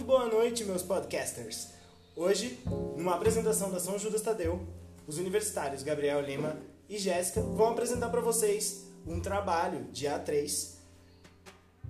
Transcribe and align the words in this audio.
Muito 0.00 0.08
boa 0.08 0.26
noite, 0.28 0.64
meus 0.64 0.82
podcasters. 0.82 1.68
Hoje, 2.16 2.58
numa 2.96 3.16
apresentação 3.16 3.70
da 3.70 3.78
São 3.78 3.98
Judas 3.98 4.22
Tadeu, 4.22 4.66
os 5.06 5.18
universitários 5.18 5.82
Gabriel 5.82 6.22
Lima 6.22 6.56
e 6.88 6.96
Jéssica 6.96 7.42
vão 7.42 7.68
apresentar 7.68 8.08
para 8.08 8.22
vocês 8.22 8.86
um 9.06 9.20
trabalho 9.20 9.84
de 9.92 10.06
A3 10.06 10.76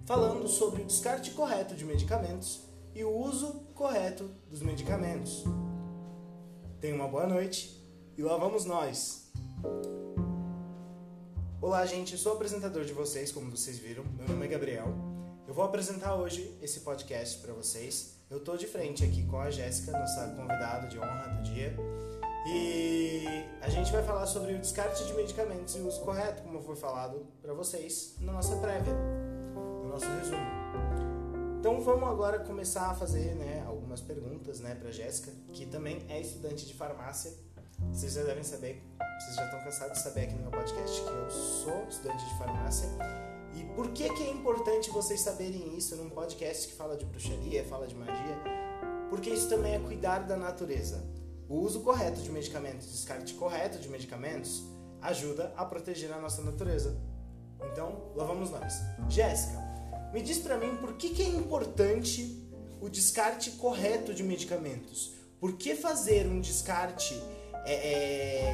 falando 0.06 0.48
sobre 0.48 0.82
o 0.82 0.84
descarte 0.84 1.30
correto 1.30 1.76
de 1.76 1.84
medicamentos 1.84 2.62
e 2.96 3.04
o 3.04 3.16
uso 3.16 3.60
correto 3.76 4.28
dos 4.50 4.60
medicamentos. 4.60 5.44
Tenham 6.80 6.96
uma 6.96 7.06
boa 7.06 7.28
noite 7.28 7.80
e 8.18 8.22
lá 8.24 8.36
vamos 8.36 8.64
nós. 8.64 9.30
Olá, 11.62 11.86
gente, 11.86 12.14
eu 12.14 12.18
sou 12.18 12.32
o 12.32 12.34
apresentador 12.34 12.84
de 12.84 12.92
vocês, 12.92 13.30
como 13.30 13.52
vocês 13.52 13.78
viram. 13.78 14.02
Meu 14.18 14.26
nome 14.26 14.46
é 14.46 14.48
Gabriel. 14.48 15.09
Eu 15.50 15.54
vou 15.54 15.64
apresentar 15.64 16.14
hoje 16.14 16.56
esse 16.62 16.78
podcast 16.78 17.38
para 17.38 17.52
vocês. 17.52 18.14
Eu 18.30 18.38
tô 18.38 18.56
de 18.56 18.68
frente 18.68 19.04
aqui 19.04 19.26
com 19.26 19.40
a 19.40 19.50
Jéssica, 19.50 19.90
nossa 19.90 20.28
convidada 20.28 20.86
de 20.86 20.96
honra 20.96 21.26
do 21.26 21.42
dia. 21.42 21.74
E 22.46 23.24
a 23.60 23.68
gente 23.68 23.90
vai 23.90 24.00
falar 24.04 24.26
sobre 24.26 24.54
o 24.54 24.60
descarte 24.60 25.04
de 25.04 25.12
medicamentos 25.12 25.74
e 25.74 25.80
o 25.80 25.88
uso 25.88 26.02
correto, 26.02 26.44
como 26.44 26.62
foi 26.62 26.76
falado 26.76 27.26
para 27.42 27.52
vocês 27.52 28.14
na 28.20 28.30
nossa 28.34 28.54
prévia, 28.58 28.94
no 29.82 29.88
nosso 29.88 30.06
resumo. 30.06 30.46
Então 31.58 31.80
vamos 31.80 32.08
agora 32.08 32.38
começar 32.38 32.88
a 32.88 32.94
fazer 32.94 33.34
né, 33.34 33.64
algumas 33.66 34.00
perguntas 34.00 34.60
né, 34.60 34.76
para 34.76 34.92
Jéssica, 34.92 35.32
que 35.52 35.66
também 35.66 36.00
é 36.08 36.20
estudante 36.20 36.64
de 36.64 36.74
farmácia. 36.74 37.32
Vocês 37.90 38.12
já 38.12 38.22
devem 38.22 38.44
saber, 38.44 38.84
vocês 39.18 39.34
já 39.34 39.46
estão 39.46 39.58
cansados 39.64 39.98
de 39.98 40.04
saber 40.04 40.26
aqui 40.26 40.34
no 40.34 40.42
meu 40.42 40.52
podcast 40.52 41.02
que 41.02 41.08
eu 41.08 41.28
sou 41.28 41.88
estudante 41.88 42.24
de 42.24 42.38
farmácia. 42.38 42.88
E 43.54 43.64
por 43.74 43.90
que, 43.90 44.08
que 44.12 44.22
é 44.22 44.30
importante 44.30 44.90
vocês 44.90 45.20
saberem 45.20 45.76
isso 45.76 45.96
num 45.96 46.08
podcast 46.08 46.68
que 46.68 46.74
fala 46.74 46.96
de 46.96 47.04
bruxaria, 47.04 47.64
fala 47.64 47.86
de 47.86 47.94
magia? 47.94 48.38
Porque 49.08 49.30
isso 49.30 49.48
também 49.48 49.74
é 49.74 49.78
cuidar 49.78 50.20
da 50.20 50.36
natureza. 50.36 51.04
O 51.48 51.56
uso 51.56 51.80
correto 51.80 52.20
de 52.20 52.30
medicamentos, 52.30 52.90
descarte 52.90 53.34
correto 53.34 53.78
de 53.78 53.88
medicamentos, 53.88 54.62
ajuda 55.02 55.52
a 55.56 55.64
proteger 55.64 56.12
a 56.12 56.20
nossa 56.20 56.42
natureza. 56.42 56.96
Então, 57.72 58.12
lá 58.14 58.24
vamos 58.24 58.50
nós. 58.50 58.74
Jéssica, 59.08 59.58
me 60.12 60.22
diz 60.22 60.38
pra 60.38 60.56
mim 60.56 60.76
por 60.76 60.94
que, 60.94 61.10
que 61.10 61.22
é 61.22 61.28
importante 61.28 62.48
o 62.80 62.88
descarte 62.88 63.52
correto 63.52 64.14
de 64.14 64.22
medicamentos? 64.22 65.12
Por 65.40 65.54
que 65.54 65.74
fazer 65.74 66.26
um 66.26 66.40
descarte 66.40 67.20
é, 67.64 67.74
é, 67.74 68.49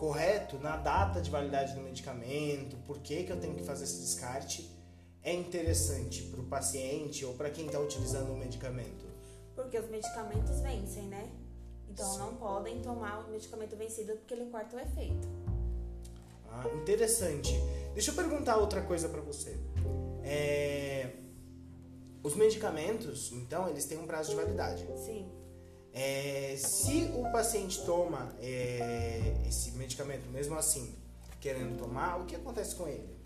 correto 0.00 0.58
na 0.58 0.78
data 0.78 1.20
de 1.20 1.30
validade 1.30 1.74
do 1.74 1.82
medicamento? 1.82 2.74
Por 2.86 2.98
que, 3.00 3.22
que 3.22 3.30
eu 3.30 3.38
tenho 3.38 3.54
que 3.54 3.62
fazer 3.62 3.84
esse 3.84 4.00
descarte? 4.00 4.74
É 5.22 5.30
interessante 5.34 6.22
para 6.22 6.40
o 6.40 6.44
paciente 6.44 7.22
ou 7.26 7.34
para 7.34 7.50
quem 7.50 7.66
está 7.66 7.78
utilizando 7.78 8.32
o 8.32 8.36
medicamento? 8.36 9.04
Porque 9.54 9.78
os 9.78 9.90
medicamentos 9.90 10.58
vencem, 10.60 11.02
né? 11.02 11.30
Então 11.86 12.16
não 12.16 12.34
podem 12.36 12.80
tomar 12.80 13.26
o 13.26 13.30
medicamento 13.30 13.76
vencido 13.76 14.14
porque 14.14 14.32
ele 14.32 14.46
corta 14.46 14.74
o 14.74 14.80
efeito. 14.80 15.28
Ah, 16.48 16.64
interessante. 16.74 17.52
Deixa 17.92 18.10
eu 18.10 18.14
perguntar 18.14 18.56
outra 18.56 18.80
coisa 18.80 19.06
para 19.06 19.20
você. 19.20 19.54
É... 20.24 21.10
Os 22.22 22.34
medicamentos, 22.34 23.32
então, 23.32 23.68
eles 23.68 23.84
têm 23.84 23.98
um 23.98 24.06
prazo 24.06 24.30
de 24.30 24.36
validade. 24.36 24.86
Sim. 24.96 25.30
É, 25.92 26.54
se 26.56 27.10
o 27.16 27.30
paciente 27.32 27.84
toma 27.84 28.32
é, 28.40 29.34
esse 29.48 29.72
medicamento, 29.72 30.28
mesmo 30.30 30.56
assim, 30.56 30.94
querendo 31.40 31.76
tomar, 31.76 32.20
o 32.20 32.26
que 32.26 32.36
acontece 32.36 32.74
com 32.76 32.86
ele? 32.86 33.18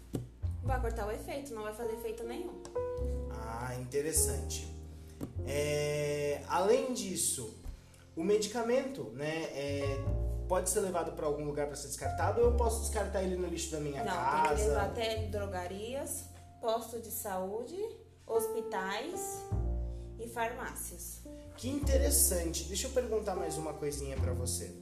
Vai 0.62 0.80
cortar 0.80 1.06
o 1.06 1.10
efeito, 1.10 1.52
não 1.52 1.62
vai 1.62 1.74
fazer 1.74 1.92
efeito 1.92 2.24
nenhum. 2.24 2.62
Ah, 3.30 3.74
interessante. 3.78 4.66
É, 5.46 6.42
além 6.48 6.94
disso, 6.94 7.62
o 8.16 8.24
medicamento, 8.24 9.10
né, 9.12 9.44
é, 9.52 9.98
pode 10.48 10.70
ser 10.70 10.80
levado 10.80 11.12
para 11.12 11.26
algum 11.26 11.44
lugar 11.44 11.66
para 11.66 11.76
ser 11.76 11.88
descartado 11.88 12.40
ou 12.40 12.46
eu 12.46 12.56
posso 12.56 12.80
descartar 12.80 13.22
ele 13.22 13.36
no 13.36 13.46
lixo 13.46 13.72
da 13.72 13.80
minha 13.80 14.02
não, 14.02 14.12
casa? 14.12 14.48
tem 14.48 14.56
que 14.56 14.62
levar 14.62 14.84
até 14.86 15.16
drogarias, 15.26 16.24
postos 16.60 17.02
de 17.02 17.10
saúde, 17.10 17.76
hospitais 18.26 19.44
e 20.24 20.28
farmácias. 20.28 21.20
Que 21.56 21.68
interessante. 21.68 22.64
Deixa 22.64 22.86
eu 22.86 22.90
perguntar 22.90 23.36
mais 23.36 23.56
uma 23.56 23.72
coisinha 23.72 24.16
para 24.16 24.32
você. 24.32 24.74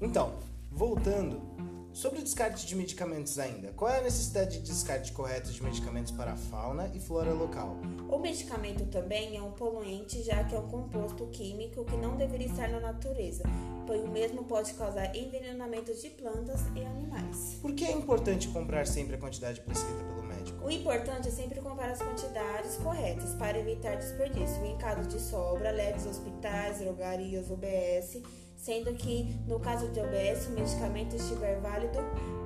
Então, 0.00 0.32
voltando, 0.70 1.40
sobre 1.98 2.20
o 2.20 2.22
descarte 2.22 2.64
de 2.64 2.76
medicamentos 2.76 3.40
ainda, 3.40 3.72
qual 3.72 3.90
é 3.90 3.98
a 3.98 4.02
necessidade 4.02 4.60
de 4.60 4.60
descarte 4.60 5.10
correto 5.10 5.50
de 5.50 5.60
medicamentos 5.60 6.12
para 6.12 6.34
a 6.34 6.36
fauna 6.36 6.88
e 6.94 7.00
flora 7.00 7.32
local? 7.32 7.76
O 8.08 8.18
medicamento 8.20 8.86
também 8.86 9.36
é 9.36 9.42
um 9.42 9.50
poluente, 9.50 10.22
já 10.22 10.44
que 10.44 10.54
é 10.54 10.58
um 10.60 10.68
composto 10.68 11.26
químico 11.26 11.84
que 11.84 11.96
não 11.96 12.16
deveria 12.16 12.46
estar 12.46 12.68
na 12.68 12.78
natureza, 12.78 13.42
pois 13.84 14.00
o 14.04 14.06
mesmo 14.06 14.44
pode 14.44 14.74
causar 14.74 15.12
envenenamento 15.16 15.92
de 15.92 16.08
plantas 16.10 16.60
e 16.76 16.84
animais. 16.84 17.58
Por 17.60 17.72
que 17.72 17.84
é 17.84 17.90
importante 17.90 18.46
comprar 18.46 18.86
sempre 18.86 19.16
a 19.16 19.18
quantidade 19.18 19.60
prescrita 19.62 20.04
pelo 20.04 20.22
médico? 20.22 20.64
O 20.64 20.70
importante 20.70 21.26
é 21.26 21.32
sempre 21.32 21.60
comprar 21.60 21.90
as 21.90 22.00
quantidades 22.00 22.76
corretas 22.76 23.34
para 23.34 23.58
evitar 23.58 23.96
desperdício. 23.96 24.64
Em 24.64 24.78
caso 24.78 25.08
de 25.08 25.20
sobra, 25.20 25.72
leve 25.72 25.94
aos 25.94 26.06
hospitais, 26.06 26.78
drogarias, 26.78 27.50
UBS, 27.50 28.22
sendo 28.68 28.92
que 28.92 29.34
no 29.46 29.58
caso 29.58 29.88
de 29.88 29.98
OBS, 29.98 30.48
o 30.48 30.50
medicamento 30.50 31.16
estiver 31.16 31.58
válido, 31.58 32.00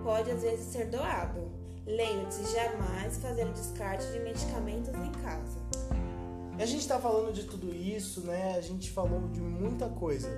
pode 0.04 0.30
às 0.30 0.40
vezes 0.40 0.66
ser 0.66 0.86
doado. 0.86 1.50
Lembre-se 1.84 2.44
jamais 2.54 3.18
fazer 3.18 3.44
o 3.44 3.52
descarte 3.52 4.06
de 4.12 4.20
medicamentos 4.20 4.94
em 4.94 5.10
casa. 5.20 5.58
A 6.56 6.64
gente 6.64 6.82
está 6.82 7.00
falando 7.00 7.32
de 7.32 7.42
tudo 7.42 7.74
isso, 7.74 8.20
né? 8.20 8.54
A 8.56 8.60
gente 8.60 8.88
falou 8.92 9.26
de 9.30 9.40
muita 9.40 9.88
coisa. 9.88 10.28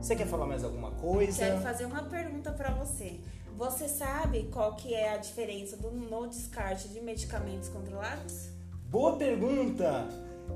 Você 0.00 0.16
quer 0.16 0.26
falar 0.26 0.46
mais 0.46 0.64
alguma 0.64 0.92
coisa? 0.92 1.44
Quero 1.44 1.60
fazer 1.60 1.84
uma 1.84 2.04
pergunta 2.04 2.50
para 2.52 2.72
você. 2.72 3.20
Você 3.58 3.88
sabe 3.88 4.48
qual 4.50 4.74
que 4.74 4.94
é 4.94 5.12
a 5.12 5.18
diferença 5.18 5.76
do 5.76 5.90
no 5.90 6.28
descarte 6.28 6.88
de 6.88 6.98
medicamentos 6.98 7.68
controlados? 7.68 8.48
Boa 8.88 9.18
pergunta! 9.18 10.08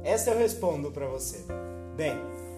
Essa 0.03 0.31
eu 0.31 0.39
respondo 0.39 0.91
para 0.91 1.07
você. 1.07 1.45
Bem, 1.95 2.17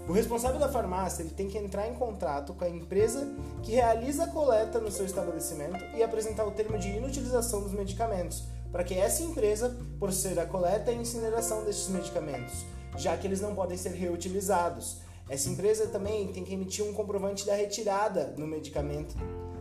o 0.08 0.12
responsável 0.12 0.60
da 0.60 0.68
farmácia 0.68 1.22
ele 1.22 1.30
tem 1.30 1.48
que 1.48 1.58
entrar 1.58 1.88
em 1.88 1.94
contato 1.94 2.54
com 2.54 2.64
a 2.64 2.68
empresa 2.68 3.28
que 3.62 3.72
realiza 3.72 4.24
a 4.24 4.28
coleta 4.28 4.78
no 4.78 4.90
seu 4.90 5.04
estabelecimento 5.04 5.84
e 5.96 6.02
apresentar 6.02 6.44
o 6.46 6.52
termo 6.52 6.78
de 6.78 6.90
inutilização 6.90 7.60
dos 7.60 7.72
medicamentos, 7.72 8.44
para 8.70 8.84
que 8.84 8.94
essa 8.94 9.24
empresa 9.24 9.76
proceda 9.98 10.42
a 10.42 10.46
coleta 10.46 10.92
e 10.92 10.96
incineração 10.96 11.64
destes 11.64 11.88
medicamentos, 11.88 12.64
já 12.96 13.16
que 13.16 13.26
eles 13.26 13.40
não 13.40 13.54
podem 13.54 13.76
ser 13.76 13.92
reutilizados. 13.92 14.98
Essa 15.28 15.48
empresa 15.50 15.88
também 15.88 16.28
tem 16.28 16.44
que 16.44 16.54
emitir 16.54 16.84
um 16.84 16.92
comprovante 16.92 17.44
da 17.44 17.54
retirada 17.54 18.32
no 18.38 18.46
medicamento 18.46 19.16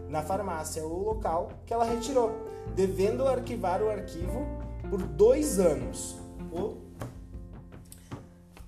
na 0.08 0.22
farmácia 0.22 0.84
ou 0.86 1.04
local 1.04 1.50
que 1.66 1.74
ela 1.74 1.86
retirou, 1.86 2.32
devendo 2.76 3.28
arquivar 3.28 3.82
o 3.82 3.90
arquivo 3.90 4.46
por 4.92 5.02
dois 5.02 5.60
anos. 5.60 6.16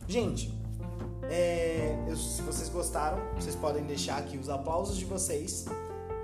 Gente, 0.08 0.57
é, 1.30 1.96
eu, 2.08 2.16
se 2.16 2.42
vocês 2.42 2.70
gostaram, 2.70 3.18
vocês 3.36 3.56
podem 3.56 3.84
deixar 3.84 4.18
aqui 4.18 4.38
os 4.38 4.50
aplausos 4.50 4.98
de 4.98 5.06
vocês. 5.06 5.66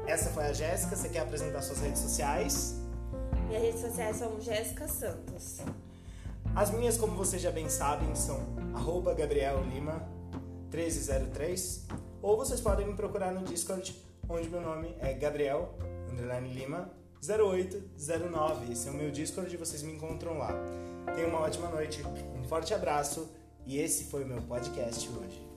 Essa 0.08 0.30
foi 0.30 0.46
a 0.46 0.54
Jéssica. 0.54 0.96
Você 0.96 1.10
quer 1.10 1.20
apresentar 1.20 1.62
suas 1.62 1.80
redes 1.80 2.02
sociais? 2.02 2.76
Minhas 3.48 3.64
redes 3.64 3.82
sociais 3.82 4.18
são 4.18 4.40
Jéssica 4.40 4.88
Santos. 4.88 5.60
As 6.56 6.72
minhas, 6.72 6.98
como 6.98 7.16
vocês 7.16 7.42
já 7.42 7.52
bem 7.52 7.70
sabem, 7.70 8.14
são 8.16 8.40
Gabriel 9.18 9.64
Lima 9.64 10.08
1303 10.72 11.88
ou 12.22 12.38
vocês 12.38 12.62
podem 12.62 12.88
me 12.88 12.94
procurar 12.94 13.32
no 13.32 13.44
Discord, 13.44 13.96
onde 14.30 14.50
meu 14.50 14.62
nome 14.62 14.96
é 15.00 15.14
Gabriel 15.14 15.76
Lima 16.54 16.90
0809. 17.28 18.72
Esse 18.72 18.88
é 18.88 18.92
o 18.92 18.94
meu 18.94 19.12
Discord 19.12 19.54
e 19.54 19.58
vocês 19.58 19.82
me 19.84 19.94
encontram 19.94 20.38
lá. 20.38 20.52
Tenham 21.16 21.30
uma 21.30 21.42
ótima 21.42 21.70
noite, 21.70 22.02
um 22.38 22.44
forte 22.44 22.74
abraço 22.74 23.30
e 23.66 23.78
esse 23.78 24.06
foi 24.06 24.24
o 24.24 24.28
meu 24.28 24.42
podcast 24.42 25.10
hoje. 25.10 25.53